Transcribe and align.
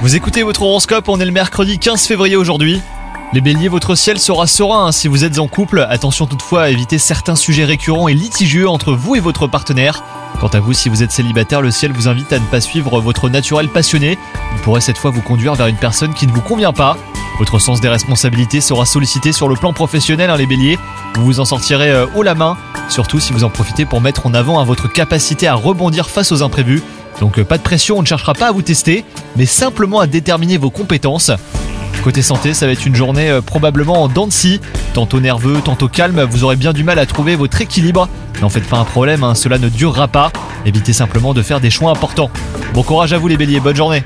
Vous 0.00 0.14
écoutez 0.14 0.44
votre 0.44 0.62
horoscope, 0.62 1.08
on 1.08 1.18
est 1.18 1.24
le 1.24 1.32
mercredi 1.32 1.80
15 1.80 2.06
février 2.06 2.36
aujourd'hui. 2.36 2.80
Les 3.32 3.40
béliers, 3.40 3.66
votre 3.66 3.96
ciel 3.96 4.20
sera 4.20 4.46
serein 4.46 4.92
si 4.92 5.08
vous 5.08 5.24
êtes 5.24 5.40
en 5.40 5.48
couple. 5.48 5.84
Attention 5.90 6.26
toutefois 6.26 6.62
à 6.62 6.68
éviter 6.68 6.96
certains 6.96 7.34
sujets 7.34 7.64
récurrents 7.64 8.06
et 8.06 8.14
litigieux 8.14 8.68
entre 8.68 8.92
vous 8.92 9.16
et 9.16 9.20
votre 9.20 9.48
partenaire. 9.48 10.04
Quant 10.40 10.46
à 10.46 10.60
vous, 10.60 10.72
si 10.72 10.88
vous 10.88 11.02
êtes 11.02 11.10
célibataire, 11.10 11.62
le 11.62 11.72
ciel 11.72 11.90
vous 11.90 12.06
invite 12.06 12.32
à 12.32 12.38
ne 12.38 12.44
pas 12.44 12.60
suivre 12.60 13.00
votre 13.00 13.28
naturel 13.28 13.68
passionné. 13.68 14.16
Il 14.54 14.62
pourrait 14.62 14.80
cette 14.80 14.98
fois 14.98 15.10
vous 15.10 15.22
conduire 15.22 15.56
vers 15.56 15.66
une 15.66 15.74
personne 15.74 16.14
qui 16.14 16.28
ne 16.28 16.32
vous 16.32 16.40
convient 16.40 16.72
pas. 16.72 16.96
Votre 17.40 17.58
sens 17.58 17.80
des 17.80 17.88
responsabilités 17.88 18.60
sera 18.60 18.86
sollicité 18.86 19.32
sur 19.32 19.48
le 19.48 19.56
plan 19.56 19.72
professionnel, 19.72 20.30
hein, 20.30 20.36
les 20.36 20.46
béliers. 20.46 20.78
Vous 21.16 21.24
vous 21.24 21.40
en 21.40 21.44
sortirez 21.44 21.90
euh, 21.90 22.06
haut 22.14 22.22
la 22.22 22.36
main, 22.36 22.56
surtout 22.88 23.18
si 23.18 23.32
vous 23.32 23.42
en 23.42 23.50
profitez 23.50 23.84
pour 23.84 24.00
mettre 24.00 24.26
en 24.26 24.34
avant 24.34 24.60
hein, 24.60 24.64
votre 24.64 24.86
capacité 24.86 25.48
à 25.48 25.54
rebondir 25.54 26.08
face 26.08 26.30
aux 26.30 26.44
imprévus. 26.44 26.84
Donc 27.18 27.38
euh, 27.38 27.44
pas 27.44 27.58
de 27.58 27.62
pression, 27.62 27.98
on 27.98 28.02
ne 28.02 28.06
cherchera 28.06 28.34
pas 28.34 28.48
à 28.48 28.52
vous 28.52 28.62
tester, 28.62 29.04
mais 29.36 29.46
simplement 29.46 30.00
à 30.00 30.06
déterminer 30.06 30.58
vos 30.58 30.70
compétences. 30.70 31.30
Côté 32.04 32.22
santé, 32.22 32.54
ça 32.54 32.64
va 32.66 32.72
être 32.72 32.86
une 32.86 32.94
journée 32.94 33.28
euh, 33.28 33.42
probablement 33.42 34.02
en 34.02 34.08
dents 34.08 34.26
de. 34.26 34.60
Tantôt 34.94 35.20
nerveux, 35.20 35.60
tantôt 35.62 35.88
calme, 35.88 36.22
vous 36.22 36.44
aurez 36.44 36.56
bien 36.56 36.72
du 36.72 36.82
mal 36.82 36.98
à 36.98 37.06
trouver 37.06 37.36
votre 37.36 37.60
équilibre. 37.60 38.08
N'en 38.40 38.48
faites 38.48 38.66
pas 38.66 38.78
un 38.78 38.84
problème, 38.84 39.22
hein, 39.22 39.34
cela 39.34 39.58
ne 39.58 39.68
durera 39.68 40.08
pas. 40.08 40.32
Évitez 40.64 40.94
simplement 40.94 41.34
de 41.34 41.42
faire 41.42 41.60
des 41.60 41.70
choix 41.70 41.90
importants. 41.90 42.30
Bon 42.72 42.82
courage 42.82 43.12
à 43.12 43.18
vous 43.18 43.28
les 43.28 43.36
béliers, 43.36 43.60
bonne 43.60 43.76
journée 43.76 44.02